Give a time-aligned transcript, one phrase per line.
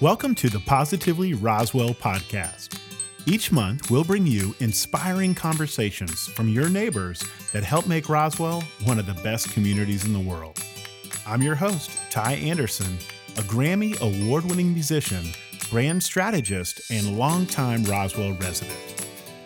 [0.00, 2.78] Welcome to the Positively Roswell podcast.
[3.26, 7.20] Each month, we'll bring you inspiring conversations from your neighbors
[7.52, 10.62] that help make Roswell one of the best communities in the world.
[11.26, 12.96] I'm your host, Ty Anderson,
[13.38, 15.32] a Grammy award winning musician,
[15.68, 18.78] brand strategist, and longtime Roswell resident.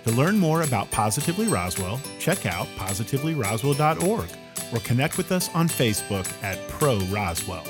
[0.05, 4.29] To learn more about Positively Roswell, check out positivelyroswell.org
[4.75, 7.65] or connect with us on Facebook at Pro Roswell.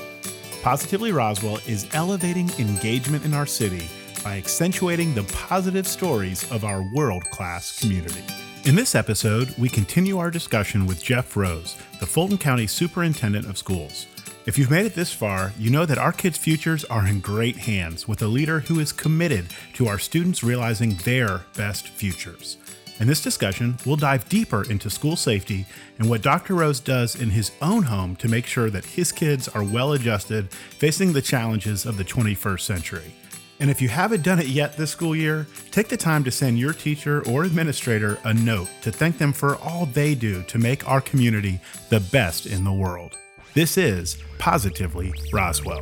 [0.63, 3.85] Positively Roswell is elevating engagement in our city
[4.23, 8.23] by accentuating the positive stories of our world class community.
[8.63, 13.57] In this episode, we continue our discussion with Jeff Rose, the Fulton County Superintendent of
[13.57, 14.07] Schools.
[14.45, 17.57] If you've made it this far, you know that our kids' futures are in great
[17.57, 22.55] hands with a leader who is committed to our students realizing their best futures.
[22.99, 25.65] In this discussion, we'll dive deeper into school safety
[25.97, 26.53] and what Dr.
[26.53, 30.51] Rose does in his own home to make sure that his kids are well adjusted
[30.51, 33.13] facing the challenges of the 21st century.
[33.59, 36.59] And if you haven't done it yet this school year, take the time to send
[36.59, 40.87] your teacher or administrator a note to thank them for all they do to make
[40.87, 43.17] our community the best in the world.
[43.53, 45.81] This is Positively Roswell.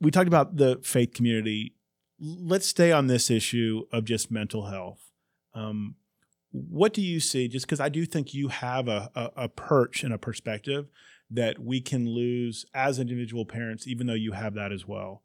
[0.00, 1.74] We talked about the faith community.
[2.20, 5.10] Let's stay on this issue of just mental health.
[5.54, 5.96] Um,
[6.50, 7.48] what do you see?
[7.48, 10.88] Just because I do think you have a, a, a perch and a perspective
[11.30, 15.22] that we can lose as individual parents, even though you have that as well.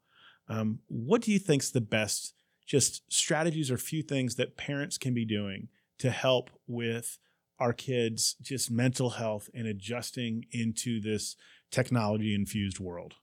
[0.48, 2.34] Um, what do you think is the best
[2.66, 7.18] just strategies or few things that parents can be doing to help with
[7.58, 11.36] our kids' just mental health and adjusting into this
[11.70, 13.14] technology infused world?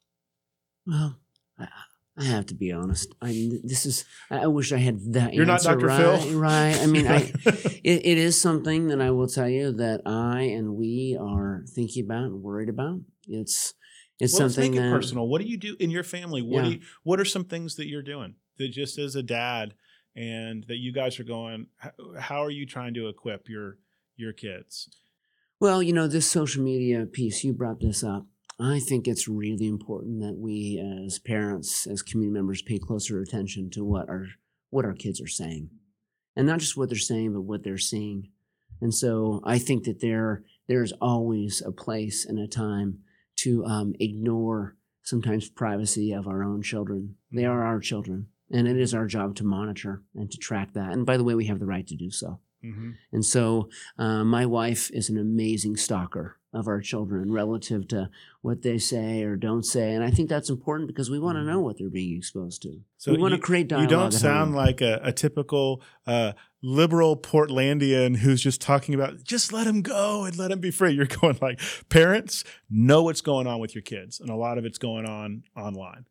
[0.85, 1.17] Well,
[2.21, 3.13] I have to be honest.
[3.21, 4.05] I this is.
[4.29, 5.33] I wish I had that.
[5.33, 5.87] You're not Dr.
[5.87, 6.77] Right, Phil, right?
[6.79, 10.75] I mean, I, it, it is something that I will tell you that I and
[10.75, 12.99] we are thinking about and worried about.
[13.27, 13.73] It's
[14.19, 15.27] it's well, something let's make that it personal.
[15.27, 16.43] What do you do in your family?
[16.43, 16.69] What Yeah.
[16.69, 19.73] do you, What are some things that you're doing that just as a dad
[20.15, 21.67] and that you guys are going?
[21.77, 23.79] How, how are you trying to equip your
[24.15, 24.89] your kids?
[25.59, 28.27] Well, you know, this social media piece, you brought this up.
[28.61, 33.69] I think it's really important that we as parents, as community members, pay closer attention
[33.71, 34.27] to what our
[34.69, 35.69] what our kids are saying.
[36.35, 38.29] And not just what they're saying, but what they're seeing.
[38.79, 42.99] And so I think that there there's always a place and a time
[43.37, 47.15] to um, ignore sometimes privacy of our own children.
[47.31, 48.27] They are our children.
[48.53, 50.91] And it is our job to monitor and to track that.
[50.91, 52.41] And by the way, we have the right to do so.
[52.63, 52.91] Mm-hmm.
[53.13, 58.09] And so uh, my wife is an amazing stalker of our children relative to
[58.41, 59.93] what they say or don't say.
[59.93, 62.81] And I think that's important because we want to know what they're being exposed to.
[62.97, 63.89] So we want you- to create dialogue.
[63.89, 69.53] You don't sound like a, a typical uh, liberal Portlandian who's just talking about just
[69.53, 70.91] let him go and let him be free.
[70.95, 74.65] You're going like parents know what's going on with your kids, and a lot of
[74.65, 76.05] it's going on online.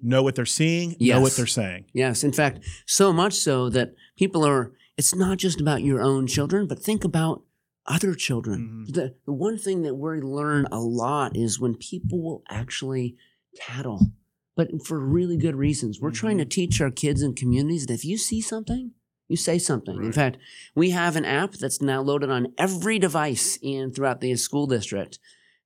[0.00, 0.96] Know what they're seeing.
[1.00, 1.86] Know what they're saying.
[1.92, 6.26] Yes, in fact, so much so that people are, it's not just about your own
[6.26, 7.42] children, but think about
[7.86, 8.86] other children.
[8.88, 8.94] Mhm.
[8.94, 13.16] The, the one thing that we learn a lot is when people will actually
[13.56, 14.12] tattle,
[14.56, 16.00] but for really good reasons.
[16.00, 18.92] We're trying to teach our kids and communities that if you see something,
[19.28, 19.96] you say something.
[20.04, 20.36] In fact,
[20.74, 25.18] we have an app that's now loaded on every device in throughout the school district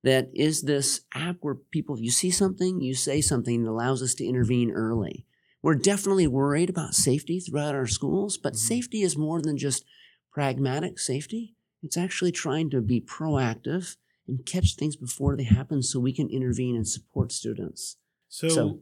[0.04, 4.03] that is this app where people, if you see something, you say something that allows
[4.03, 5.27] us to intervene early.
[5.62, 8.59] We're definitely worried about safety throughout our schools, but Mhm.
[8.59, 9.84] safety is more than just
[10.31, 11.56] pragmatic safety.
[11.86, 16.28] It's actually trying to be proactive and catch things before they happen so we can
[16.28, 17.97] intervene and support students.
[18.28, 18.80] So, So-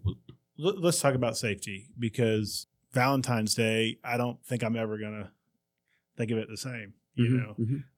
[0.59, 5.33] l- let's talk about safety because Valentine's Day, I don't think I'm ever gonna
[6.17, 6.95] think of it the same.
[7.17, 7.37] You Mhm,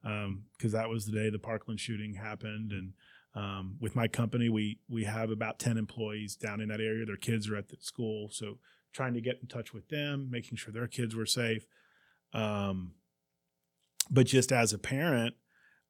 [0.03, 2.73] know, because that was the day the Parkland shooting happened.
[2.73, 2.93] And
[3.33, 7.05] um, with my company, we we have about ten employees down in that area.
[7.05, 8.59] Their kids are at the school, so
[8.91, 11.65] trying to get in touch with them, making sure their kids were safe.
[12.33, 12.93] Um,
[14.09, 15.35] but just as a parent,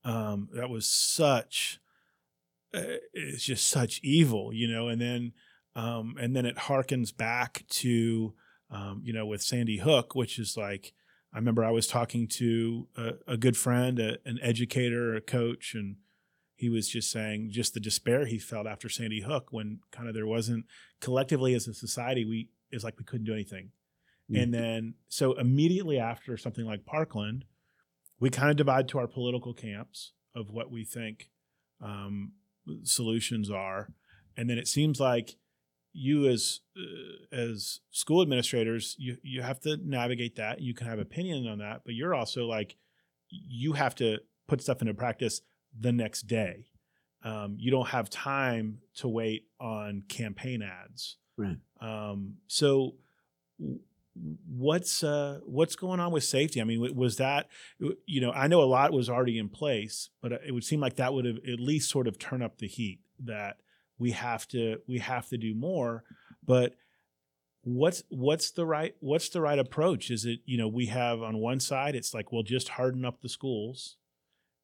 [0.04, 1.80] um, that was such
[2.74, 4.88] uh, it's just such evil, you know.
[4.88, 5.34] And then
[5.76, 8.34] um, and then it harkens back to
[8.70, 10.94] um, you know with Sandy Hook, which is like
[11.34, 15.74] I remember I was talking to a, a good friend, a, an educator, a coach,
[15.76, 15.98] and
[16.56, 20.16] he was just saying just the despair he felt after Sandy Hook when kind of
[20.16, 20.66] there wasn't
[21.00, 23.72] collectively as a society we it's like we couldn't do anything.
[24.32, 24.44] Mm.
[24.44, 27.46] And then so immediately after something like Parkland,
[28.20, 31.30] we kind of divide to our political camps of what we think
[31.82, 32.34] um,
[32.84, 33.94] solutions are,
[34.36, 35.38] and then it seems like
[35.94, 41.00] you as uh, as school administrators you you have to navigate that you can have
[41.00, 42.76] opinion on that but you're also like
[43.30, 45.42] you have to put stuff into practice
[45.80, 46.66] the next day
[47.24, 51.18] um, you don't have time to wait on campaign ads.
[51.36, 51.58] Right.
[51.82, 52.96] Um, so
[54.48, 56.62] what's uh, what's going on with safety?
[56.62, 57.48] I mean, was that
[58.06, 60.80] you know I know a lot was already in place, but uh, it would seem
[60.80, 63.58] like that would have at least sort of turn up the heat that
[63.98, 66.04] we have to we have to do more.
[66.46, 66.76] But
[67.64, 70.10] what's what's the right what's the right approach?
[70.10, 73.22] Is it you know we have on one side it's like well just harden up
[73.22, 73.98] the schools,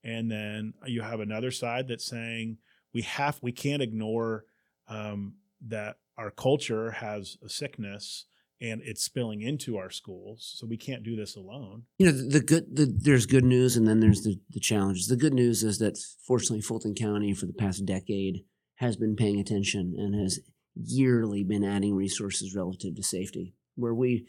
[0.03, 2.57] and then you have another side that's saying
[2.94, 4.45] we have we can't ignore
[4.88, 8.25] um, that our culture has a sickness
[8.63, 12.24] and it's spilling into our schools so we can't do this alone You know, the,
[12.24, 15.07] the good, the, there's good news and then there's the, the challenges.
[15.07, 18.45] The good news is that fortunately, Fulton County for the past decade
[18.75, 20.39] has been paying attention and has
[20.75, 23.54] yearly been adding resources relative to safety.
[23.75, 24.25] Where we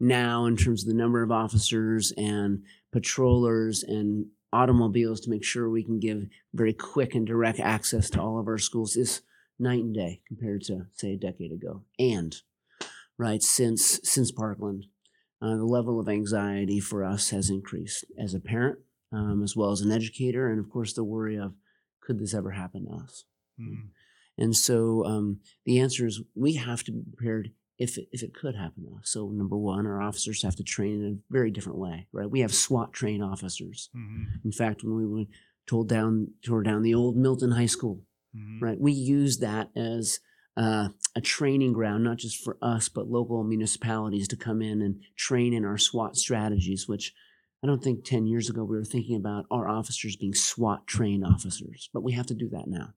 [0.00, 2.62] now, in terms of the number of officers and
[2.92, 8.20] patrollers and automobiles to make sure we can give very quick and direct access to
[8.20, 9.22] all of our schools, is
[9.58, 11.82] night and day compared to, say, a decade ago.
[11.98, 12.34] And
[13.18, 14.86] right since since Parkland,
[15.42, 18.78] uh, the level of anxiety for us has increased as a parent,
[19.12, 21.54] um, as well as an educator, and of course the worry of
[22.00, 23.24] could this ever happen to us.
[23.60, 23.88] Mm.
[24.38, 28.34] And so um, the answer is we have to be prepared if it, if it
[28.34, 29.10] could happen to us.
[29.10, 32.30] So number one, our officers have to train in a very different way, right?
[32.30, 33.90] We have SWAT trained officers.
[33.96, 34.44] Mhm.
[34.44, 35.28] In fact, when we went
[35.66, 38.04] told down tore down the old Milton High School,
[38.34, 38.60] Mhm.
[38.62, 38.80] right?
[38.80, 40.20] We used that as
[40.58, 45.00] uh, a training ground, not just for us, but local municipalities to come in and
[45.16, 47.14] train in our SWAT strategies, which
[47.62, 51.24] I don't think 10 years ago we were thinking about our officers being SWAT trained
[51.24, 52.94] officers, but we have to do that now.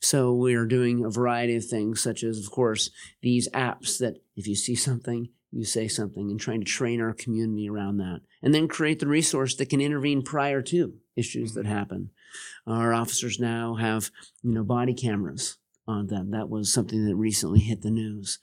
[0.00, 2.90] So we are doing a variety of things, such as, of course,
[3.20, 7.12] these apps that if you see something, you say something, and trying to train our
[7.12, 8.22] community around that.
[8.42, 11.68] And then create the resource that can intervene prior to issues that Mhm.
[11.68, 12.10] happen.
[12.66, 14.10] Our officers now have,
[14.42, 16.30] you know, body cameras on them.
[16.30, 18.38] That was something that recently hit the news.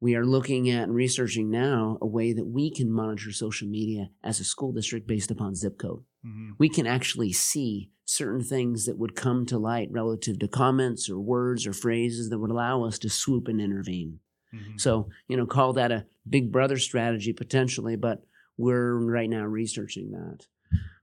[0.00, 4.10] We are looking at and researching now a way that we can monitor social media
[4.22, 6.52] as a school district based upon zip code Mhm.
[6.58, 11.18] we can actually see certain things that would come to light relative to comments or
[11.20, 14.20] words or phrases that would allow us to swoop and intervene.
[14.52, 14.78] Mhm.
[14.80, 18.26] So, you know, call that a big brother strategy potentially, but
[18.58, 20.46] we're right now researching that.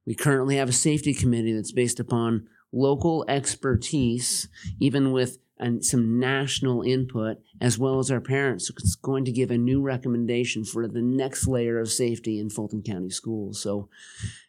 [0.06, 4.48] We currently have a safety committee that's based upon local expertise,
[4.80, 8.68] even with and some national input, as well as our parents.
[8.72, 12.82] It's going to give a new recommendation for the next layer of safety in Fulton
[12.82, 13.62] County schools.
[13.62, 13.88] So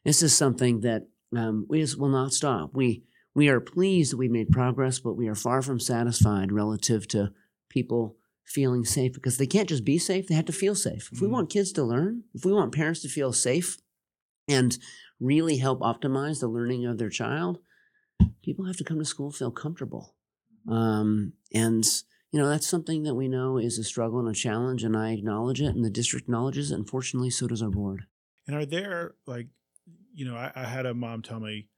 [0.05, 2.71] this is something that um, we just will not stop.
[2.73, 3.05] We
[3.35, 7.33] we are pleased that we made progress, but we are far from satisfied relative to
[7.69, 11.11] people feeling safe because they can't just be safe; they have to feel safe.
[11.13, 11.33] If we Mhm.
[11.33, 13.77] want kids to learn, if we want parents to feel safe,
[14.49, 14.79] and
[15.21, 17.59] really help optimize the learning of their child,
[18.43, 20.15] people have to come to school feel comfortable.
[20.69, 21.85] Um, and
[22.31, 25.13] you know that's something that we know is a struggle and a challenge, and I
[25.13, 26.77] acknowledge it, and the district acknowledges it.
[26.77, 28.05] Unfortunately, so does our board.
[28.47, 29.49] And are there like,
[30.15, 31.69] you know, I, I had a mom tell me,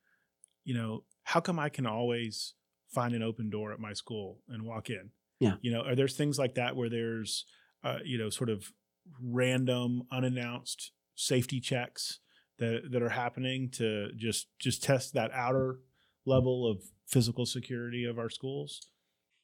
[0.64, 2.55] you know, how come I can always
[2.88, 5.11] find an open door at my school and walk in?
[5.41, 5.55] Yeah.
[5.61, 7.44] You know, are there things like that where there's,
[7.82, 8.73] uh, you know, sort of
[9.20, 12.20] random, unannounced safety checks
[12.58, 15.81] that that are happening to just just test that outer
[16.26, 18.88] level of physical security of our schools?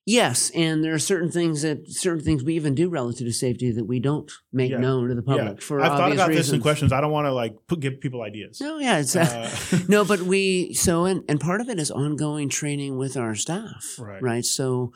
[0.07, 3.71] Yes, and there are certain things that certain things we even do relative to safety
[3.71, 4.79] that we don't make Yeah.
[4.79, 6.47] known to the public for I've thought about reasons.
[6.49, 6.91] this in questions.
[6.93, 8.61] I don't want to like put, give people ideas.
[8.61, 9.51] No, yeah, it's Uh,
[9.89, 13.97] no, but we so and and part of it is ongoing training with our staff,
[13.99, 14.23] Right.
[14.23, 14.45] Right.
[14.45, 14.93] So,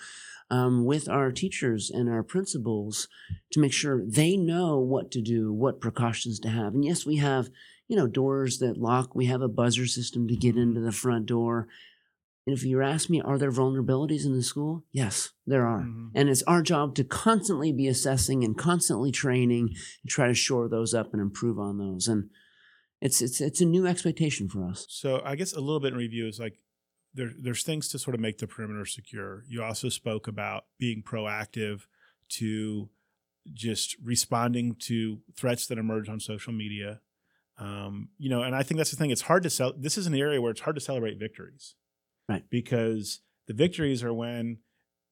[0.50, 3.06] um, with our teachers and our principals
[3.52, 7.16] to make sure they know what to do, what precautions to have, and yes, we
[7.16, 7.50] have
[7.88, 9.14] you know doors that lock.
[9.14, 11.68] We have a buzzer system to get into the front door.
[12.46, 14.84] And if you ask me, are there vulnerabilities in the school?
[14.92, 15.82] Yes, there are.
[15.84, 16.10] Mhm.
[16.14, 19.70] And it's our job to constantly be assessing and constantly training
[20.02, 22.06] and try to shore those up and improve on those.
[22.06, 22.28] And
[23.00, 24.86] it's it's it's a new expectation for us.
[24.90, 26.58] So I guess a little bit in review is like
[27.14, 29.44] there there's things to sort of make the perimeter secure.
[29.48, 31.82] You also spoke about being proactive
[32.30, 32.90] to
[33.52, 37.00] just responding to threats that emerge on social media.
[37.58, 39.10] Um, you know, and I think that's the thing.
[39.10, 39.72] It's hard to sell.
[39.76, 41.74] This is an area where it's hard to celebrate victories,
[42.28, 42.44] Right.
[42.50, 44.58] Because the victories are when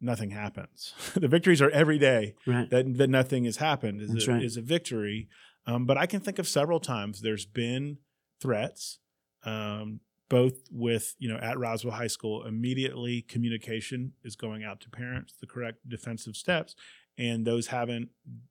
[0.01, 0.93] nothing happens.
[1.15, 2.69] the victories are every day Right.
[2.71, 4.43] that that nothing has happened is a, right.
[4.43, 5.29] is a victory.
[5.67, 7.99] Um, but I can think of several times there's been
[8.41, 8.99] threats,
[9.45, 12.45] um, both with you know at Roswell High School.
[12.45, 16.75] Immediately, communication is going out to parents, the correct defensive steps,
[17.17, 18.09] and those haven't.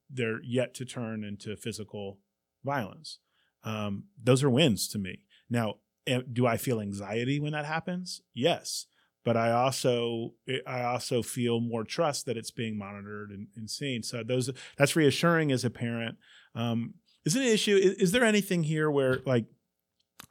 [0.10, 2.19] They're yet to turn into physical
[2.63, 3.19] violence.
[3.63, 5.24] Um, those are wins to me.
[5.50, 5.75] Now,
[6.08, 8.22] eh, do I feel anxiety when that happens?
[8.34, 8.88] Yes,
[9.24, 10.34] but I also
[10.65, 14.03] I also feel more trust that it's being monitored and, and seen.
[14.03, 16.18] So those that's reassuring as a parent.
[16.56, 17.75] Um, is it an issue?
[17.75, 19.46] Is, is, there anything here where like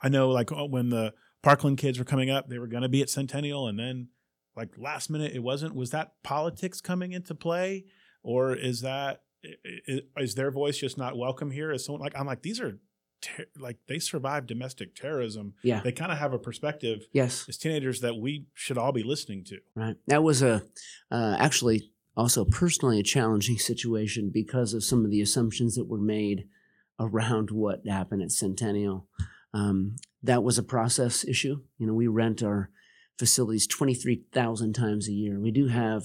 [0.02, 2.88] I know like oh, when the Parkland kids were coming up, they were going to
[2.88, 4.08] be at Centennial, and then
[4.56, 5.74] like last minute it wasn't.
[5.74, 7.84] Was that politics coming into play,
[8.22, 9.22] or is that
[10.16, 11.70] is their voice just not welcome here?
[11.70, 12.78] Is someone like I'm like these are
[13.20, 15.54] ter- like they survived domestic terrorism.
[15.62, 17.06] Yeah, they kind of have a perspective.
[17.12, 19.58] Yes, as teenagers that we should all be listening to.
[19.74, 19.96] Right.
[20.06, 20.62] That was a
[21.10, 26.00] uh, actually also personally a challenging situation because of some of the assumptions that were
[26.00, 26.46] made
[26.98, 29.06] around what happened at Centennial.
[29.54, 31.62] Um, that was a process issue.
[31.78, 32.70] You know, we rent our
[33.18, 35.40] facilities 23,000 times a year.
[35.40, 36.04] We do have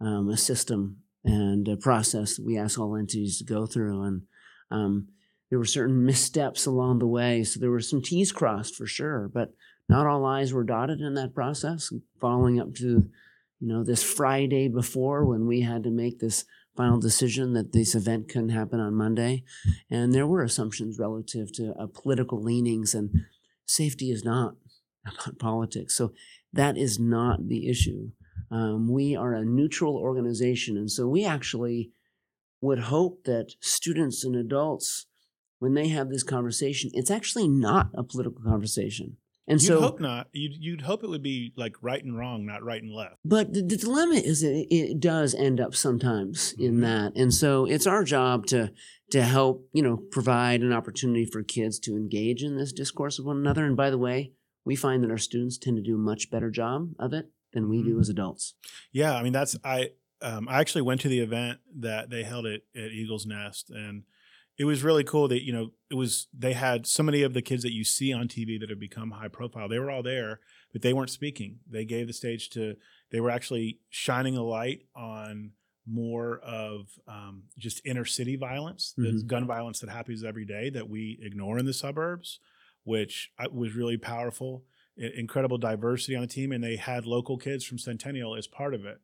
[0.00, 4.02] um, a system and a process that we ask all entities to go through.
[4.02, 4.22] And
[4.70, 5.08] um,
[5.50, 7.44] there were certain missteps along the way.
[7.44, 9.52] So there were some T's crossed for sure, but
[9.88, 11.92] not all I's were dotted in that process.
[12.20, 13.08] Following up to,
[13.60, 16.44] you know, this Friday before when we had to make this
[16.76, 19.44] final decision that this event couldn't happen on Monday.
[19.90, 23.10] And there were assumptions relative to uh, political leanings, and
[23.66, 24.56] safety is not
[25.06, 25.94] about politics.
[25.94, 26.12] So
[26.52, 28.10] that is not the issue.
[28.50, 30.76] Um, we are a neutral organization.
[30.76, 31.90] And so we actually
[32.60, 35.06] would hope that students and adults,
[35.64, 39.16] when they have this conversation, it's actually not a political conversation.
[39.48, 40.28] And you'd so, hope not.
[40.32, 43.16] You'd, you'd hope it would be like right and wrong, not right and left.
[43.24, 46.80] But the, the dilemma is that it does end up sometimes in mm-hmm.
[46.82, 48.72] that, and so it's our job to
[49.10, 53.26] to help you know provide an opportunity for kids to engage in this discourse with
[53.26, 53.64] one another.
[53.64, 54.32] And by the way,
[54.66, 57.70] we find that our students tend to do a much better job of it than
[57.70, 58.00] we do mm-hmm.
[58.00, 58.52] as adults.
[58.92, 62.44] Yeah, I mean that's I um, I actually went to the event that they held
[62.44, 64.02] at, at Eagles Nest and
[64.56, 67.42] it was really cool that you know it was they had so many of the
[67.42, 69.68] kids that you see on TV that have become high profile.
[69.68, 70.40] They were all there,
[70.72, 71.58] but they weren't speaking.
[71.68, 72.76] They gave the stage to.
[73.10, 75.52] They were actually shining a light on
[75.86, 79.18] more of um, just inner city violence, mm-hmm.
[79.18, 82.38] the gun violence that happens every day that we ignore in the suburbs,
[82.84, 84.64] which uh, was really powerful.
[84.96, 88.84] Incredible diversity on the team, and they had local kids from Centennial as part of
[88.84, 89.00] it.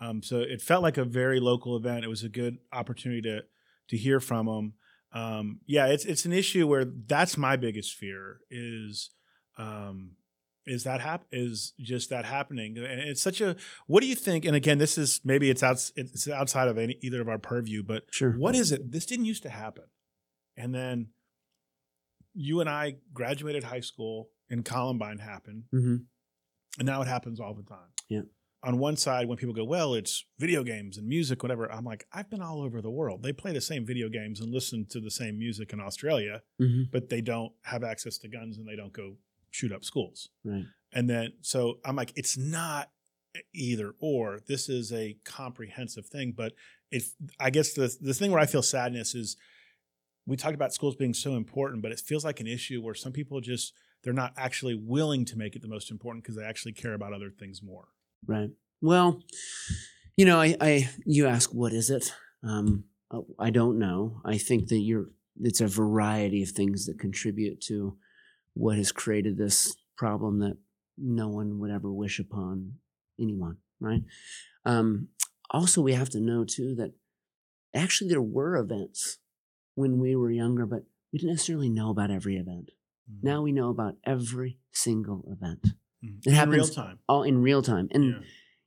[0.00, 2.04] Um, so it felt like a very local event.
[2.04, 3.42] It was a good opportunity to
[3.88, 4.72] to hear from them
[5.14, 9.10] um, yeah, it's it's an issue where that's my biggest fear is
[9.56, 10.16] um,
[10.66, 12.76] is that hap- is just that happening.
[12.76, 13.54] And it's such a
[13.86, 16.98] what do you think and again this is maybe it's out it's outside of any
[17.00, 18.32] either of our purview but sure.
[18.32, 19.84] what is it this didn't used to happen.
[20.56, 21.08] And then
[22.34, 25.64] you and I graduated high school and Columbine happened.
[25.72, 25.96] Mm-hmm.
[26.78, 27.90] and now it happens all the time.
[28.08, 28.22] Yeah
[28.64, 31.70] on one side when people go, well, it's video games and music, whatever.
[31.70, 33.22] I'm like, I've been all over the world.
[33.22, 36.84] They play the same video games and listen to the same music in Australia, mm-hmm.
[36.90, 39.16] but they don't have access to guns and they don't go
[39.50, 40.30] shoot up schools.
[40.44, 40.64] Right.
[40.92, 42.90] And then so I'm like, it's not
[43.52, 44.40] either or.
[44.46, 46.32] This is a comprehensive thing.
[46.36, 46.52] But
[46.90, 49.36] if I guess the the thing where I feel sadness is
[50.26, 53.12] we talked about schools being so important, but it feels like an issue where some
[53.12, 56.72] people just they're not actually willing to make it the most important because they actually
[56.72, 57.88] care about other things more.
[58.26, 58.50] Right.
[58.80, 59.22] Well,
[60.16, 62.12] you know, I, I you ask what is it?
[62.42, 64.20] Um, uh, I don't know.
[64.24, 65.06] I think that you're.
[65.40, 67.96] It's a variety of things that contribute to
[68.54, 70.56] what has created this problem that
[70.96, 72.74] no one would ever wish upon
[73.20, 73.56] anyone.
[73.80, 74.02] Right.
[74.64, 75.08] Um,
[75.50, 76.92] also, we have to know too that
[77.74, 79.18] actually there were events
[79.74, 82.70] when we were younger, but we didn't necessarily know about every event.
[83.10, 83.26] Mm-hmm.
[83.26, 85.74] Now we know about every single event.
[86.04, 86.18] Mm-hmm.
[86.24, 86.98] It in happens real time.
[87.08, 87.88] All in real time.
[87.92, 88.18] And yeah.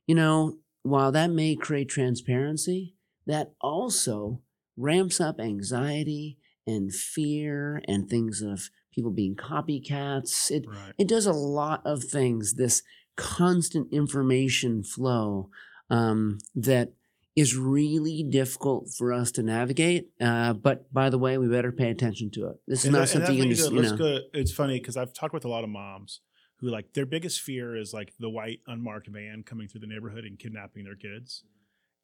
[0.06, 2.94] you know, while that may create transparency,
[3.26, 4.40] that also
[4.76, 10.50] ramps up anxiety and fear and things of people being copycats.
[10.50, 10.94] It right.
[10.98, 12.54] it does a lot of things.
[12.54, 12.82] This
[13.16, 15.50] constant information flow
[15.90, 16.92] um, that
[17.36, 20.08] is really difficult for us to navigate.
[20.20, 22.56] Uh, but by the way, we better pay attention to it.
[22.66, 23.96] This is and not that, something you can just, you know.
[23.96, 26.20] Go, it's funny because I've talked with a lot of moms
[26.60, 30.24] who like their biggest fear is like the white unmarked van coming through the neighborhood
[30.24, 31.44] and kidnapping their kids.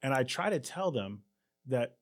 [0.03, 1.23] And I try to tell them
[1.67, 1.97] that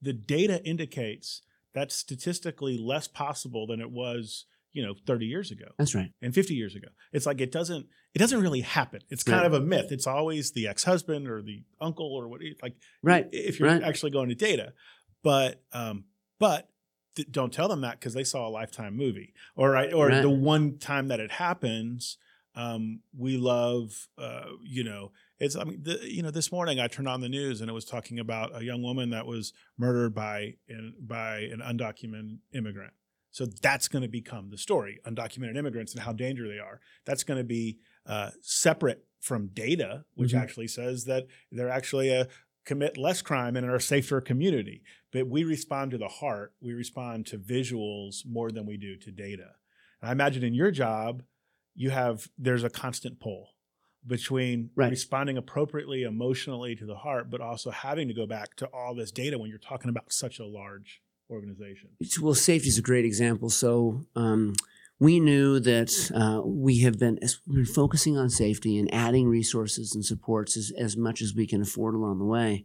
[0.00, 1.42] the data indicates
[1.74, 6.34] that's statistically less possible than it was you know 30 years ago that's right and
[6.34, 9.46] 50 years ago it's like it doesn't it doesn't really happen it's kind right.
[9.46, 13.58] of a myth it's always the ex-husband or the uncle or what like right if
[13.58, 13.82] you're right.
[13.82, 14.74] actually going to data
[15.22, 16.04] but um
[16.38, 16.68] but
[17.24, 20.22] don't tell them that because they saw a lifetime movie or right or right.
[20.22, 22.18] the one time that it happens
[22.54, 26.86] um, we love uh, you know it's i mean the, you know this morning i
[26.88, 30.14] turned on the news and it was talking about a young woman that was murdered
[30.14, 32.92] by in, by an undocumented immigrant
[33.30, 37.22] so that's going to become the story undocumented immigrants and how dangerous they are that's
[37.24, 40.40] going to be uh, separate from data, which Mhm.
[40.40, 42.28] actually says that they're actually a
[42.68, 44.82] commit less crime and are a safer community.
[45.10, 46.52] But we respond to the heart.
[46.60, 49.48] We respond to visuals more than we do to data.
[50.02, 51.22] And I imagine in your job,
[51.74, 53.54] you have there's a constant pull
[54.06, 54.90] between Right.
[54.90, 59.10] responding appropriately emotionally to the heart, but also having to go back to all this
[59.10, 61.90] data when you're talking about such a large organization.
[62.20, 63.48] Well, safety is a great example.
[63.50, 64.54] So um,
[65.00, 70.04] we knew that uh, we have been been focusing on safety and adding resources and
[70.04, 72.64] supports as, as much as we can afford along the way.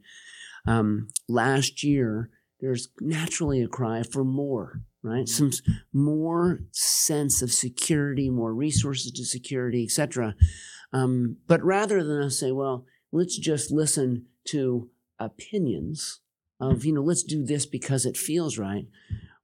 [0.65, 5.27] Um, last year, there's naturally a cry for more, right?
[5.27, 5.51] Some
[5.91, 10.35] more sense of security, more resources to security, etc.
[10.91, 16.21] Um, but rather than us say, well, let's just listen to opinions
[16.59, 18.87] of, you know, let's do this because it feels right.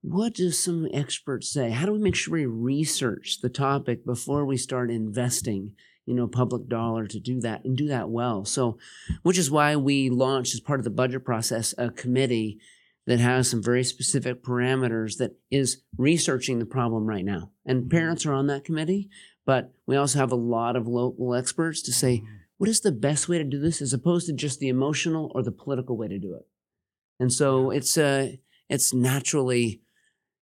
[0.01, 1.71] What do some experts say?
[1.71, 5.73] How do we make sure we research the topic before we start investing,
[6.05, 8.45] you know, public dollar to do that and do that well?
[8.45, 8.77] So,
[9.23, 12.59] which is why we launched as part of the budget process a committee
[13.07, 17.51] that has some very specific parameters that is researching the problem right now.
[17.65, 19.09] And parents are on that committee,
[19.45, 22.23] but we also have a lot of local experts to say,
[22.57, 25.41] what is the best way to do this as opposed to just the emotional or
[25.41, 26.45] the political way to do it
[27.19, 28.27] and so it's uh
[28.69, 29.81] it's naturally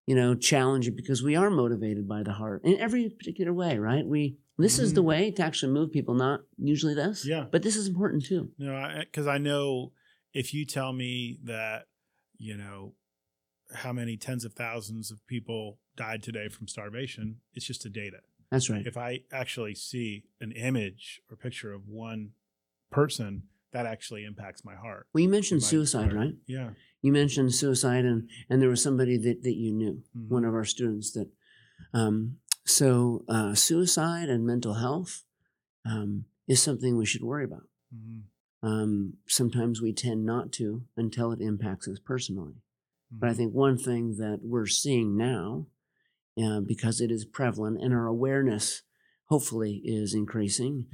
[0.08, 3.78] you know challenge it because we are motivated by the heart in every particular way
[3.78, 5.06] right we this is the Mhm.
[5.06, 7.46] way to actually move people not usually this Yeah.
[7.52, 9.92] but this is important too No, because I, know
[10.34, 11.88] if you tell me that,
[12.38, 12.94] you know,
[13.74, 18.22] how many tens of thousands of people died today from starvation, it's just a data.
[18.50, 22.32] that's right If I actually see an image or picture of one
[22.92, 25.07] person, that actually impacts my heart.
[25.13, 26.15] well you mentioned suicide heart.
[26.15, 26.71] right Yeah.
[27.01, 30.29] you mentioned suicide and and there was somebody that that you knew Mhm.
[30.29, 31.29] one of our students that
[31.93, 35.24] um so uh suicide and mental health
[35.86, 38.24] um is something we should worry about Mhm.
[38.63, 42.55] um, sometimes we tend not to until it impacts us personally.
[43.12, 43.38] But I Mhm.
[43.38, 45.67] think one thing that we're seeing now,
[46.43, 48.82] uh, because it is prevalent and our awareness
[49.25, 50.88] hopefully is increasing,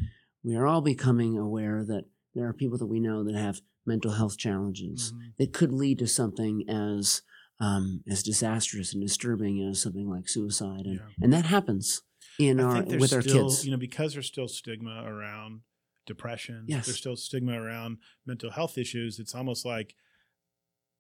[0.44, 2.06] we are all becoming aware that
[2.36, 5.36] there are people that we know that have mental health challenges Mhm.
[5.38, 7.22] that could lead to something as
[7.60, 11.10] um, as disastrous and disturbing as something like suicide, and Yeah.
[11.22, 12.02] and that happens
[12.40, 13.64] in I our with our still, kids.
[13.64, 15.62] you know, because there's still stigma around
[16.06, 16.66] depression.
[16.68, 16.88] Yes.
[16.88, 19.20] There's still stigma around mental health issues.
[19.20, 19.96] It's almost like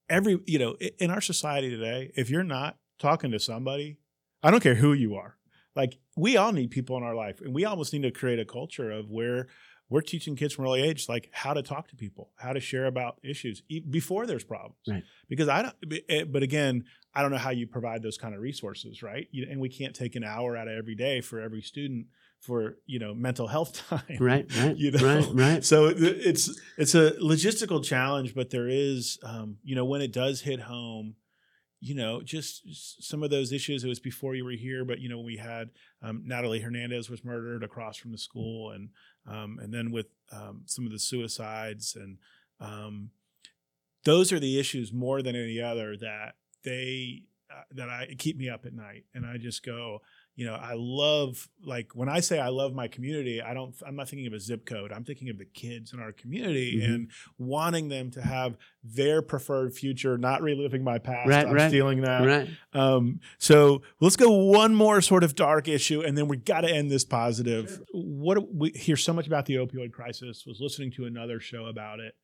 [0.10, 3.98] every, you know, in our society today, if you're not talking to somebody,
[4.42, 5.38] I don't care who you are.
[5.76, 8.46] Like we all need people in our life, and we almost need to create a
[8.46, 9.48] culture of where
[9.94, 12.86] we're teaching kids from early age like how to talk to people, how to share
[12.86, 14.76] about issues e- before there's problems.
[14.88, 15.04] Right.
[15.30, 15.76] Because I don't.
[16.10, 19.28] eh, But again, I don't know how you provide those kind of resources, right?
[19.32, 22.08] You, and we can't take an hour out of every day for every student
[22.40, 24.18] for you know mental health time.
[24.20, 25.06] Right, right, You know?
[25.16, 25.64] right, right.
[25.64, 26.46] So it- it's
[26.78, 31.16] it's a logistical challenge, but there is, um, you know, when it does hit home,
[31.80, 33.84] you know, just some of those issues.
[33.84, 35.70] It was before you were here, but you know, we had
[36.02, 38.90] um, Natalie Hernandez was murdered across from the school, and
[39.28, 42.18] um, and then with um, some of the suicides, and
[42.60, 43.12] um,
[44.04, 48.50] those are the issues more than any other that they uh, that I keep me
[48.50, 50.02] up at night, and I just go.
[50.36, 53.96] You know, I love like when I say I love my community, I don't I'm
[53.96, 54.92] not thinking of a zip code.
[54.92, 56.86] I'm thinking of the kids in our community Mhm.
[56.94, 61.30] and wanting them to have their preferred future, not reliving my past.
[61.30, 62.26] Right, I'm right, stealing that.
[62.26, 62.50] right.
[62.74, 66.70] Um, so let's go one more sort of dark issue, and then we got to
[66.70, 67.80] end this positive.
[67.92, 70.46] What we hear so much about the opioid crisis.
[70.48, 72.16] Was listening to another show about it.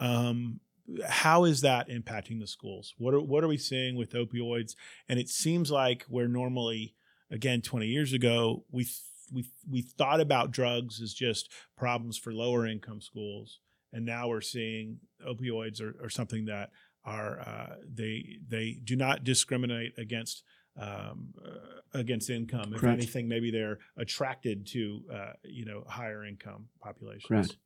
[0.00, 0.60] Um,
[1.06, 2.94] how is that impacting the schools?
[2.96, 4.74] What are what are we seeing with opioids?
[5.06, 6.94] And it seems like where normally,
[7.30, 8.86] again, twenty years ago, we
[9.32, 13.60] we we thought about drugs as just problems for lower income schools,
[13.92, 16.70] and now we're seeing opioids are, are something that
[17.04, 20.42] are uh, they they do not discriminate against
[20.80, 22.72] um, uh, against income.
[22.74, 22.98] If Correct.
[22.98, 27.26] anything, maybe they're attracted to uh, you know higher income populations.
[27.26, 27.56] Correct.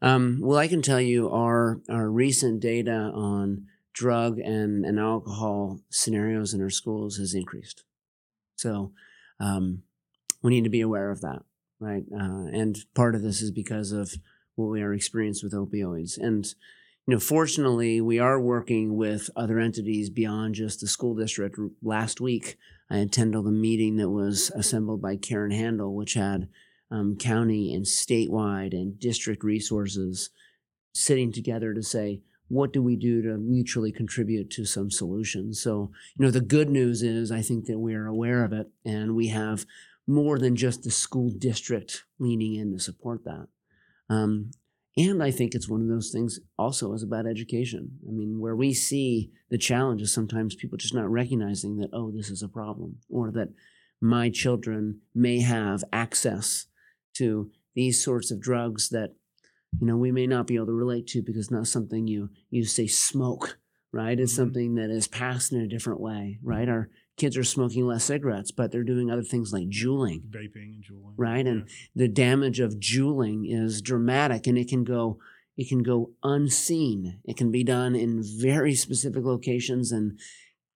[0.00, 5.80] Um, well, I can tell you our our recent data on drug and, and alcohol
[5.88, 7.84] scenarios in our schools has increased.
[8.64, 8.92] So
[9.40, 9.82] um,
[10.42, 11.42] we need to be aware of that,
[11.80, 12.04] right?
[12.10, 14.14] Uh, and part of this is because of
[14.54, 16.16] what we are experiencing with opioids.
[16.16, 16.46] And
[17.06, 21.58] you know, fortunately, we are working with other entities beyond just the school district.
[21.82, 22.56] Last week,
[22.90, 26.48] I attended a meeting that was assembled by Karen Handel, which had
[26.90, 30.30] um, county and statewide and district resources
[30.94, 35.62] sitting together to say, what do we do to mutually contribute to some solutions?
[35.62, 38.68] So, you know, the good news is I think that we are aware of it
[38.84, 39.64] and we have
[40.06, 43.48] more than just the school district leaning in to support that.
[44.10, 44.50] Um,
[44.96, 47.98] and I think it's one of those things also is about education.
[48.08, 52.30] I mean, where we see the challenges, sometimes people just not recognizing that, oh, this
[52.30, 53.48] is a problem, or that
[54.00, 56.66] my children may have access
[57.14, 59.14] to these sorts of drugs that,
[59.80, 62.64] you know, we may not be able to relate to because not something you you
[62.64, 63.58] say smoke,
[63.92, 64.18] right?
[64.18, 64.36] It's Mhm.
[64.36, 66.68] something that is passed in a different way, right?
[66.68, 70.82] Our kids are smoking less cigarettes, but they're doing other things like juuling Vaping and
[70.82, 71.14] juuling.
[71.16, 71.46] right?
[71.46, 75.18] And the damage of juuling is dramatic, and it can go
[75.56, 77.20] it can go unseen.
[77.24, 80.18] It can be done in very specific locations, and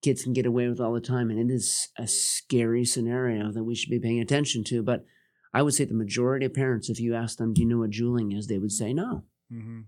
[0.02, 1.30] kids can get away with all the time.
[1.30, 4.84] And it is a scary scenario that we should be paying attention to.
[4.84, 5.04] But
[5.52, 7.90] I would say the majority of parents, if you ask them, "Do you know what
[7.90, 9.24] juuling is?" they would say no.
[9.52, 9.84] Mhm.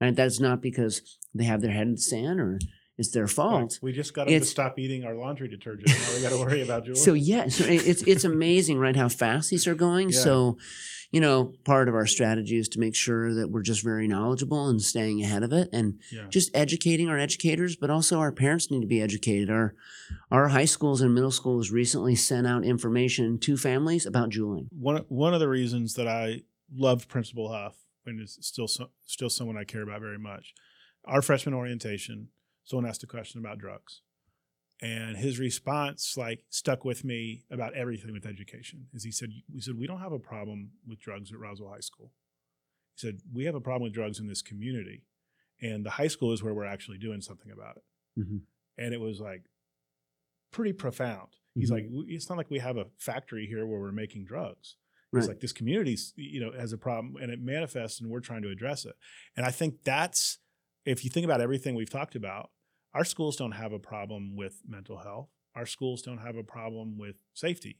[0.00, 2.58] And that's not because they have their head in the sand or
[2.98, 3.78] it's their fault.
[3.82, 5.88] We just got them to stop eating our laundry detergent.
[5.88, 6.96] Now we got to worry about juuling.
[7.04, 8.96] So yeah, so it's it's amazing, right?
[8.96, 10.10] How fast these are going.
[10.10, 10.18] Yeah.
[10.18, 10.58] So,
[11.12, 14.68] you know, part of our strategy is to make sure that we're just very knowledgeable
[14.68, 16.26] and staying ahead of it, and yeah.
[16.30, 19.50] just educating our educators, but also our parents need to be educated.
[19.50, 19.74] Our
[20.30, 24.68] our high schools and middle schools recently sent out information to families about juuling.
[24.70, 26.42] one one of the reasons that I
[26.74, 30.54] loved Principal Huff and is still so, still someone I care about very much.
[31.04, 32.28] Our freshman orientation,
[32.64, 34.00] someone asked a question about drugs,
[34.82, 38.88] and his response like stuck with me about everything with education.
[38.92, 41.80] Is he said we said we don't have a problem with drugs at Roswell High
[41.80, 42.12] School.
[42.96, 45.04] He said we have a problem with drugs in this community,
[45.62, 47.84] and the high school is where we're actually doing something about it.
[48.20, 48.40] Mhm.
[48.76, 49.44] And it was like
[50.50, 51.36] pretty profound.
[51.54, 51.74] He's Mhm.
[51.74, 54.76] like, it's not like we have a factory here where we're making drugs.
[55.12, 55.20] Right.
[55.20, 58.42] It's like this community you know, has a problem and it manifests and we're trying
[58.42, 58.96] to address it.
[59.36, 60.38] And I think that's,
[60.84, 62.50] if you think about everything we've talked about,
[62.94, 65.28] our schools don't have a problem with mental health.
[65.54, 67.78] Our schools don't have a problem with safety.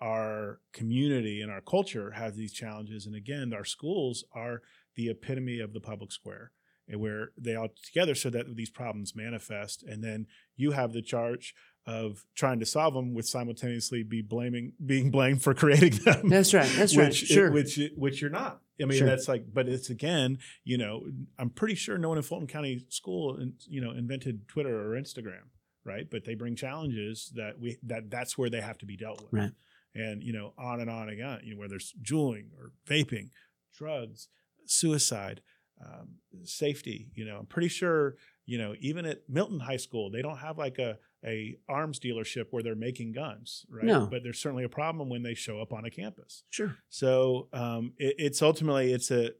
[0.00, 3.06] Our community and our culture has these challenges.
[3.06, 4.62] And again, our schools are
[4.94, 6.52] the epitome of the public square
[6.88, 9.82] and where they all together so that these problems manifest.
[9.82, 11.54] And then you have the charge
[11.96, 16.28] of trying to solve them with simultaneously be blaming being blamed for creating them.
[16.28, 16.70] That's right.
[16.76, 17.08] That's right.
[17.08, 17.50] which, Sure.
[17.50, 18.60] Which which you're not.
[18.80, 19.06] I mean, Sure.
[19.08, 21.04] that's like, but it's again, you know,
[21.38, 25.00] I'm pretty sure no one in Fulton County School, in- you know, invented Twitter or
[25.00, 25.48] Instagram,
[25.84, 26.06] right?
[26.10, 29.40] But they bring challenges that we that that's where they have to be dealt with,
[29.42, 29.52] Right.
[29.94, 33.30] And you know, on and on again, you know, whether it's juuling or vaping,
[33.76, 34.28] drugs,
[34.66, 35.40] suicide,
[35.84, 37.08] um, safety.
[37.14, 40.58] You know, I'm pretty sure, you know, even at Milton High School, they don't have
[40.58, 43.84] like a a arms dealership where they're making guns, right?
[43.84, 44.06] No.
[44.06, 46.44] But there's certainly a problem when they show up on a campus.
[46.50, 46.76] sure.
[46.88, 49.32] So um, it, it's ultimately it's a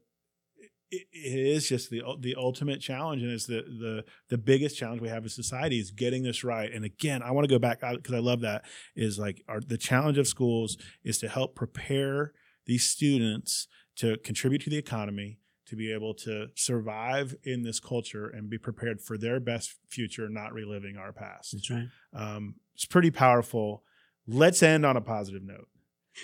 [0.91, 5.01] it, it is just the the ultimate challenge, and it's the the the biggest challenge
[5.01, 6.71] we have as society is getting this right.
[6.71, 8.65] And again, I want to go back because I love that
[8.95, 12.33] is like our the challenge of schools is to help prepare
[12.65, 15.39] these students to contribute to the economy.
[15.69, 20.27] To be able to survive in this culture and be prepared for their best future,
[20.29, 21.51] not reliving our past.
[21.53, 21.87] That's right.
[22.13, 23.83] Um, it's pretty powerful.
[24.27, 25.67] Let's end on a positive note.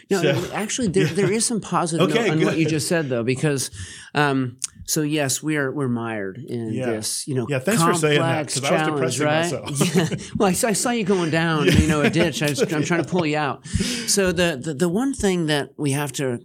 [0.09, 1.13] No, So- actually, there, Yeah.
[1.13, 3.69] there is some positive Okay, note on what you just said, though, because
[4.15, 6.87] um, so yes, we are we're mired in Yeah.
[6.87, 9.51] this, you know, Yeah, thanks for saying that, complex I was depressing right?
[9.51, 9.95] myself.
[9.95, 10.27] Yeah.
[10.37, 12.41] Well, I, saw- I saw you going down, you know, a ditch.
[12.41, 13.63] I was, I'm trying to pull you out.
[14.07, 16.39] So the the, the one thing that we have to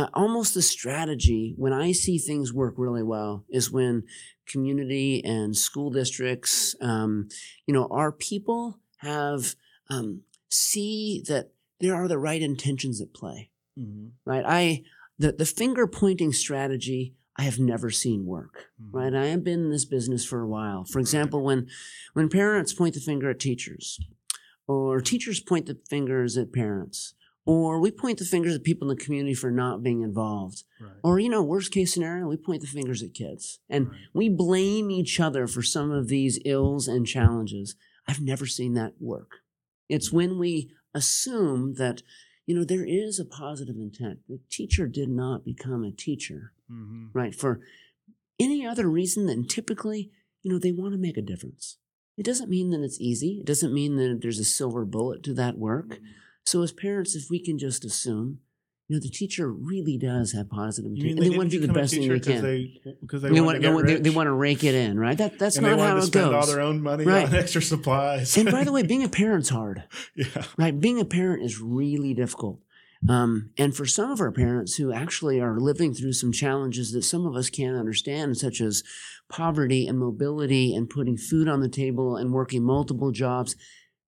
[0.00, 4.04] uh, almost the strategy when I see things work really well is when
[4.46, 7.28] community and school districts, um,
[7.66, 9.54] you know, our people have
[9.90, 14.10] um, see that there are the right intentions at play Mhm.
[14.24, 14.44] right?
[14.46, 14.82] I
[15.18, 18.54] the the finger pointing strategy I have never seen work.
[18.82, 18.92] Mhm.
[18.92, 19.14] Right?
[19.14, 20.84] I have been in this business for a while.
[20.84, 21.68] For example, when
[22.14, 23.98] when parents point the finger at teachers,
[24.66, 27.14] or teachers point the fingers at parents,
[27.46, 30.92] or we point the fingers at people in the community for not being involved, Right.
[31.02, 33.98] or you know, worst case scenario, we point the fingers at kids, and Right.
[34.14, 37.74] we blame each other for some of these ills and challenges.
[38.06, 39.40] I've never seen that work.
[39.88, 42.02] It's when we assume that,
[42.46, 44.20] you know, there is a positive intent.
[44.28, 47.10] The teacher did not become a teacher, Mhm.
[47.12, 47.34] right?
[47.34, 47.60] For
[48.38, 50.10] any other reason than typically,
[50.42, 51.76] you know, they want to make a difference.
[52.16, 53.38] It doesn't mean that it's easy.
[53.40, 56.00] It doesn't mean that there's a silver bullet to that work.
[56.44, 58.40] So as parents, if we can just assume,
[58.88, 61.72] you know, the teacher really does have positive intent, and they want to do the
[61.72, 62.74] best thing they can.
[63.00, 65.16] Because they, They, wanted want, to they, they, they want to rake it in, right?
[65.16, 66.52] That, that's and they not how to it spend all goes.
[66.52, 67.28] their own money Right.
[67.28, 68.36] on extra supplies.
[68.36, 69.84] and by the way, being a parent's hard.
[70.16, 70.26] yeah.
[70.58, 70.78] right?
[70.80, 72.58] Being a parent is really difficult.
[73.08, 77.02] Um, and for some of our parents who actually are living through some challenges that
[77.02, 78.82] some of us can't understand, such as
[79.30, 83.56] poverty and mobility and putting food on the table and working multiple jobs,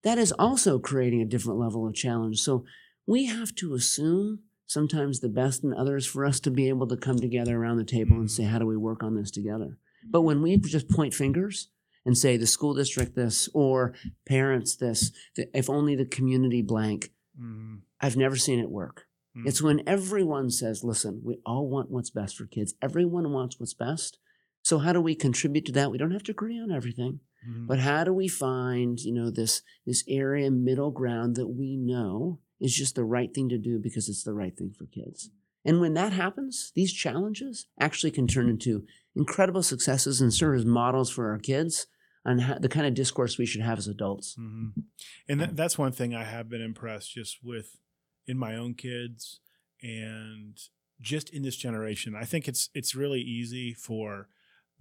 [0.03, 2.39] that is also creating a different level of challenge.
[2.41, 2.65] So
[3.07, 6.97] we have to assume sometimes the best in others for us to be able to
[6.97, 9.79] come together around the table and say, how do we work on this together?
[10.09, 11.69] But when we just point fingers
[12.05, 13.95] and say the school district this or
[14.27, 17.81] parents this, if only the community blank, Mhm.
[18.01, 19.07] I've never seen it work.
[19.37, 19.47] Mm.
[19.47, 22.75] It's when everyone says, listen, we all want what's best for kids.
[22.83, 24.19] Everyone wants what's best.
[24.63, 25.91] So how do we contribute to that?
[25.91, 27.67] We don't have to agree on everything, Mhm.
[27.67, 32.41] but how do we find, you know, this this area middle ground that we know
[32.61, 35.31] is just the right thing to do because it's the right thing for kids.
[35.65, 40.65] And when that happens, these challenges actually can turn into incredible successes and serve as
[40.65, 41.87] models for our kids
[42.25, 44.37] on how, the kind of discourse we should have as adults.
[44.39, 44.85] Mhm.
[45.29, 47.79] And that, that's one thing I have been impressed just with
[48.27, 49.41] in my own kids
[49.83, 50.57] and
[51.01, 52.15] just in this generation.
[52.15, 54.29] I think it's it's really easy for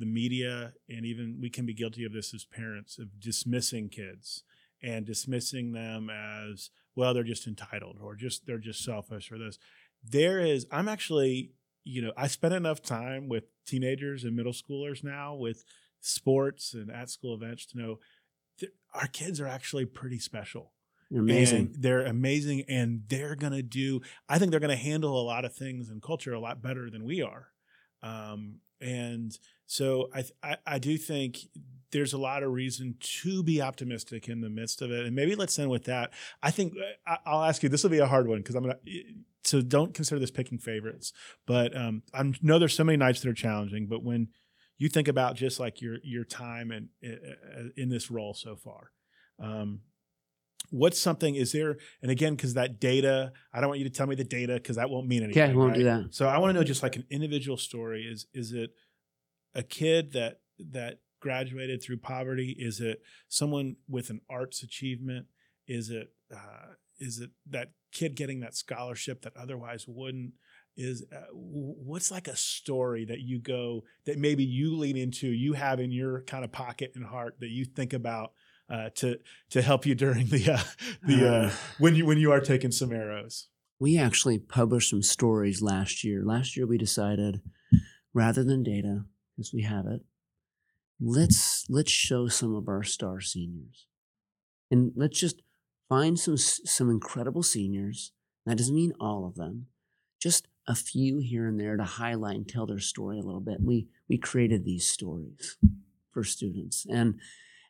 [0.02, 4.44] the media and even we can be guilty of this as parents of dismissing kids
[4.84, 9.58] and dismissing them as well they're just entitled or just they're just selfish or this.
[10.04, 15.04] There is I'm actually you know I spend enough time with teenagers and middle schoolers
[15.04, 15.64] now with
[16.02, 18.00] sports and at school events to know
[18.94, 20.74] our kids are actually pretty special.
[21.10, 21.60] They're amazing.
[21.60, 25.24] And they're amazing and they're going to do, I think they're going to handle a
[25.24, 27.48] lot of things in culture a lot better than we are.
[28.02, 31.38] Um, and so I, I, I do think
[31.92, 35.06] there's a lot of reason to be optimistic in the midst of it.
[35.06, 36.12] And maybe let's end with that.
[36.42, 36.74] I think
[37.06, 39.04] I, I'll ask you, this will be a hard one because I'm to,
[39.44, 41.14] so don't consider this picking favorites,
[41.46, 44.30] but um, I know there's so many nights that are challenging, but when
[44.78, 48.92] you think about just like your, your time and in, in this role so far,
[49.40, 49.82] um,
[50.72, 54.08] what's something is there and again because that data i don't want you to tell
[54.08, 56.14] me the data because that won't mean anything I won't do that.
[56.14, 58.04] so i want to know just like an individual story.
[58.04, 58.72] Is is it
[59.54, 60.40] a kid that
[60.72, 62.56] that graduated through poverty?
[62.58, 65.28] Is it someone with an arts achievement?
[65.68, 70.34] Is it uh, is it that kid getting that scholarship that otherwise wouldn't?
[70.78, 75.54] Is uh, what's like a story that you go that maybe you lean into you
[75.54, 78.32] have in your kind of pocket and heart that you think about
[78.72, 79.18] uh, to
[79.50, 80.64] to help you during the uh,
[81.08, 83.50] the uh, Uh, when you when you are taking some arrows.
[83.82, 86.24] we actually published some stories last year.
[86.24, 87.42] Last year, we decided
[88.14, 89.06] rather than data,
[89.36, 90.02] because we have it,
[91.00, 93.88] let's let's show some of our star seniors,
[94.70, 95.42] and let's just
[95.90, 98.12] find some some incredible seniors.
[98.46, 99.68] That doesn't mean all of them,
[100.20, 103.58] just a few here and there to highlight and tell their story a little bit.
[103.62, 105.58] We we created these stories
[106.12, 107.20] for students, and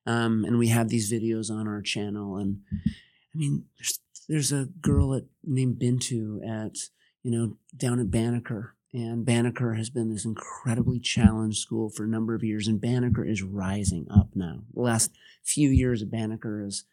[0.06, 2.38] um, and we have these videos on our channel.
[2.38, 6.78] And I mean, there's there's a girl at, named Bintu at
[7.24, 12.10] you know down at Banneker, and Banneker has been this incredibly challenged school for a
[12.10, 14.64] number of years, and Banneker is rising up now.
[14.74, 15.12] The last
[15.44, 16.86] few years of Banneker is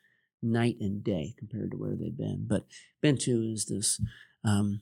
[0.42, 2.47] night and day compared to where they've been.
[2.47, 2.66] But
[3.03, 4.01] Bintu is this
[4.44, 4.81] um,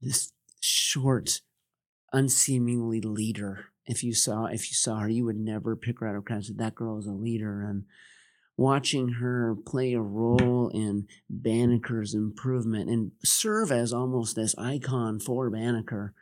[0.00, 1.40] this short,
[2.12, 3.66] unseemingly leader.
[3.86, 6.52] If you saw if you saw her, you would never pick her out of crowds.
[6.54, 7.84] that girl is a leader, and
[8.56, 15.48] watching her play a role in Banneker's improvement and serve as almost this icon for
[15.48, 16.14] Banneker,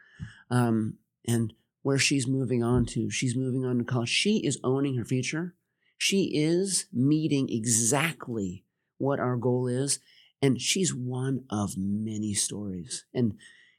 [0.51, 0.94] um,
[1.27, 4.09] and where she's moving on to, she's moving on to college.
[4.09, 5.55] She is owning her future.
[5.97, 8.64] She is meeting exactly
[8.99, 9.99] what our goal is,
[10.40, 13.05] and she's one of many stories.
[13.12, 13.35] And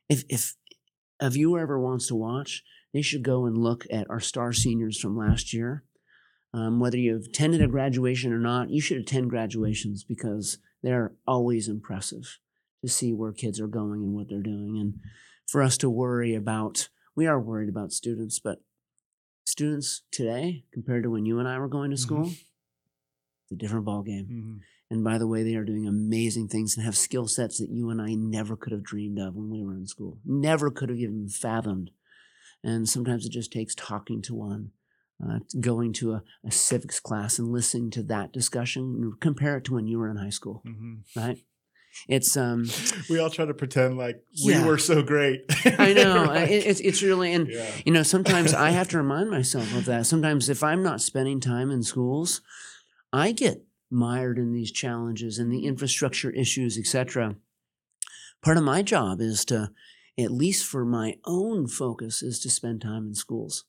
[0.10, 0.56] if if
[1.20, 5.00] a viewer ever wants to watch, they should go and look at our star seniors
[5.00, 5.84] from last year.
[6.54, 11.68] Um, whether you've attended a graduation or not, you should attend graduations because they're always
[11.68, 12.40] impressive
[12.82, 14.78] to see where kids are going and what they're doing.
[14.80, 15.00] And
[15.48, 18.64] for us to worry about, we are worried about students, but
[19.46, 23.86] students today compared to when you and I were going to school, it's a different
[23.86, 24.30] ballgame.
[24.30, 24.60] Mhm.
[24.92, 27.90] And by the way, they are doing amazing things and have skill sets that you
[27.92, 30.20] and I never could have dreamed of when we were in school.
[30.26, 31.92] Never could have even fathomed.
[32.64, 34.72] And sometimes it just takes talking to one,
[35.24, 39.14] uh, going to a, a civics class and listening to that discussion.
[39.20, 41.00] Compare it to when you were in high school, Mhm.
[41.16, 41.38] right?
[42.08, 42.66] It's um,
[43.10, 44.62] We all try to pretend like Yeah.
[44.62, 45.42] we were so great.
[45.78, 46.50] I know Right?
[46.50, 47.66] it, it's it's really and yeah.
[47.86, 50.06] you know sometimes I have to remind myself of that.
[50.06, 52.42] Sometimes if I'm not spending time in schools,
[53.12, 57.36] I get mired in these challenges and the infrastructure issues, etc.
[58.44, 59.72] Part of my job is to,
[60.20, 63.66] at least for my own focus, is to spend time in schools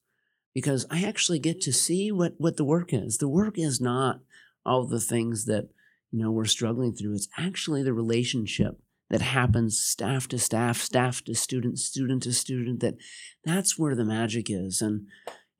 [0.54, 3.18] because I actually get to see what what the work is.
[3.18, 4.20] The work is not
[4.66, 5.68] all the things that
[6.10, 7.14] you know we're struggling through.
[7.14, 12.80] It's actually the relationship that happens staff to staff, staff to student, student to student.
[12.80, 12.96] That
[13.44, 14.80] that's where the magic is.
[14.80, 15.06] And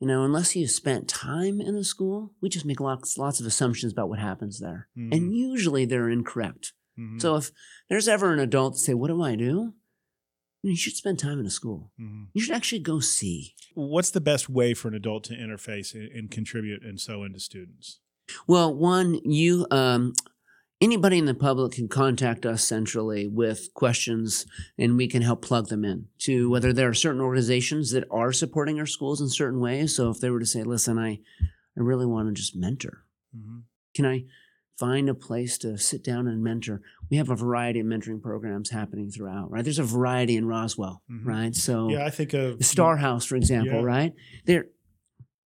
[0.00, 3.46] you know, unless you've spent time in a school, we just make lots lots of
[3.46, 5.14] assumptions about what happens there, Mhm.
[5.14, 6.72] and usually they're incorrect.
[6.98, 7.20] Mhm.
[7.20, 7.50] So if
[7.88, 9.74] there's ever an adult say, "What do I do?"
[10.62, 11.92] You should spend time in a school.
[12.00, 12.28] Mhm.
[12.34, 13.54] You should actually go see.
[13.74, 17.40] What's the best way for an adult to interface and, and contribute and so into
[17.40, 18.00] students?
[18.46, 20.12] Well, one, you, um,
[20.80, 24.46] anybody in the public can contact us centrally with questions
[24.78, 28.32] and we can help plug them in to whether there are certain organizations that are
[28.32, 29.96] supporting our schools in certain ways.
[29.96, 33.04] So if they were to say, listen, I, I really want to just mentor,
[33.36, 33.58] Mm-hmm.
[33.94, 34.24] can I
[34.80, 36.80] find a place to sit down and mentor?
[37.10, 39.62] We have a variety of mentoring programs happening throughout, right?
[39.62, 41.24] There's a variety in Roswell, Mhm.
[41.26, 41.54] right?
[41.54, 43.82] So Yeah, I think of the Star House, for example, Yeah.
[43.96, 44.14] right?
[44.46, 44.66] They're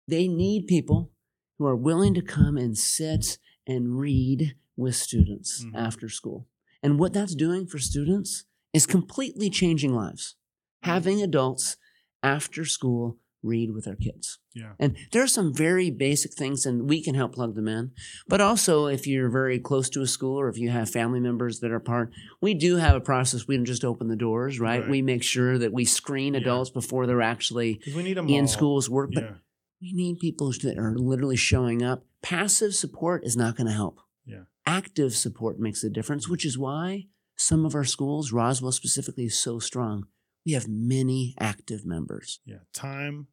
[0.08, 1.12] they need people
[1.58, 5.76] who are willing to come and sit and read with students Mhm.
[5.76, 6.48] after school.
[6.82, 10.35] And what that's doing for students is completely changing lives.
[10.82, 11.76] Having adults
[12.22, 14.38] after school read with our kids.
[14.55, 14.72] Yeah.
[14.78, 17.92] And there are some very basic things, and we can help plug them in.
[18.28, 21.61] But also, if you're very close to a school or if you have family members
[21.61, 23.48] that are part, we do have a process.
[23.48, 24.81] We don't just open the doors, right?
[24.83, 24.90] Right.
[24.90, 26.40] We make sure that we screen Yeah.
[26.40, 29.11] adults before they're actually we need them in schools work.
[29.14, 29.35] But Yeah.
[29.81, 32.07] we need people that are literally showing up.
[32.22, 33.98] Passive support is not going to help.
[34.24, 34.44] Yeah.
[34.66, 39.37] Active support makes a difference, which is why some of our schools, Roswell specifically, is
[39.40, 40.07] so strong.
[40.46, 42.40] We have many active members.
[42.44, 42.59] Yeah.
[42.72, 43.28] Time,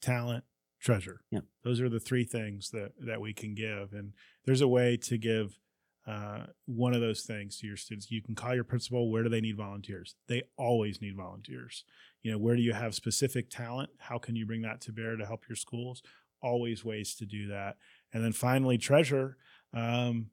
[0.00, 0.44] talent,
[0.80, 1.20] treasure.
[1.30, 1.44] Yep.
[1.62, 3.92] Those are the three things that that we can give.
[3.92, 4.12] And
[4.44, 5.58] there's a way to give
[6.06, 8.10] uh, one of those things to your students.
[8.10, 9.10] You can call your principal.
[9.10, 10.16] Where do they need volunteers?
[10.28, 11.84] They always need volunteers.
[12.22, 13.90] You know, where do you have specific talent?
[13.98, 16.02] How can you bring that to bear to help your schools?
[16.42, 17.76] Always ways to do that.
[18.12, 19.36] And then finally, treasure.
[19.74, 20.30] Um,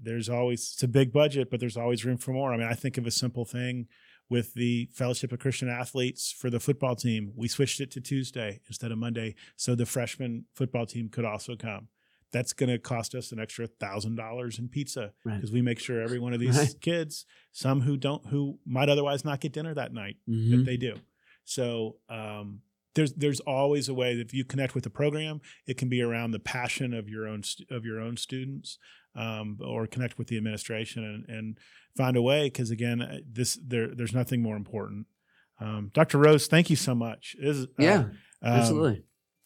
[0.00, 2.52] there's always it's a big budget, but there's always room for more.
[2.52, 3.88] I mean, I think of a simple thing
[4.30, 7.32] with the Fellowship of Christian Athletes for the football team.
[7.34, 11.56] We switched it to Tuesday instead of Monday, so the freshman football team could also
[11.56, 11.88] come.
[12.30, 15.36] That's going to cost us an extra thousand dollars in pizza Right.
[15.36, 16.80] because we make sure every one of these Right.
[16.80, 20.50] kids, some who don't, who might otherwise not get dinner that night, Mhm.
[20.50, 20.96] that they do.
[21.44, 22.60] So um,
[22.98, 26.02] there's there's always a way that if you connect with the program, it can be
[26.02, 28.78] around the passion of your own st- of your own students,
[29.14, 31.58] um, or connect with the administration and, and
[31.96, 32.46] find a way.
[32.46, 35.06] Because again, uh, this there there's nothing more important.
[35.60, 36.18] Um, Dr.
[36.18, 37.36] Rose, thank you so much.
[37.38, 39.04] Is, uh, Yeah, um, absolutely.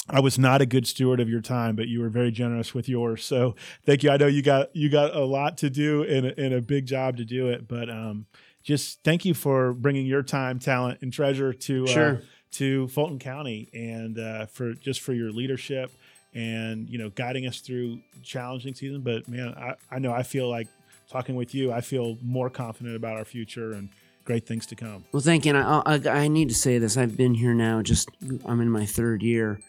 [0.09, 2.88] I was not a good steward of your time, but you were very generous with
[2.88, 3.25] yours.
[3.25, 3.55] So
[3.87, 4.11] thank you.
[4.11, 6.87] I know you got you got a lot to do and a, and a big
[6.87, 8.27] job to do it, but um,
[8.62, 12.23] just thank you for bringing your time, talent, and treasure to uh, Sure.
[12.53, 15.91] To Fulton County and uh, for just for your leadership
[16.35, 19.01] and you know guiding us through challenging season.
[19.01, 20.69] But man, I, I know I feel like
[21.11, 23.91] talking with you, I feel more confident about our future and
[24.25, 25.05] great things to come.
[25.12, 25.55] Well, thank you.
[25.55, 26.97] And I, I, I need to say this.
[26.97, 27.83] I've been here now.
[27.83, 28.09] Just
[28.45, 29.61] I'm in my third year,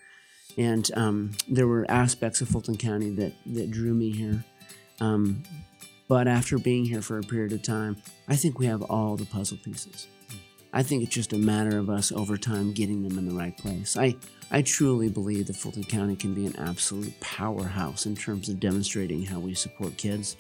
[0.58, 4.44] and um, there were aspects of Fulton County that that drew me here.
[5.00, 5.44] Um,
[6.08, 9.26] but after being here for a period of time, I think we have all the
[9.26, 10.08] puzzle pieces.
[10.74, 13.56] I think it's just a matter of us over time getting them in the right
[13.56, 13.96] place.
[13.96, 14.16] I
[14.52, 19.24] I truly believe that Fulton County can be an absolute powerhouse in terms of demonstrating
[19.24, 20.36] how we support kids,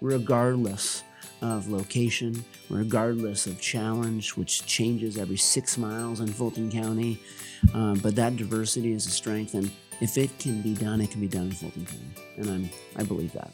[0.00, 1.02] regardless
[1.42, 7.20] of location, regardless of challenge, which changes every six miles in Fulton County.
[7.74, 9.70] Um, but that diversity is a strength, and
[10.00, 13.04] if it can be done, it can be done in Fulton County, and I'm I
[13.04, 13.50] believe that.